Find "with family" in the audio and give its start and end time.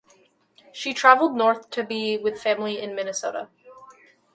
2.17-2.81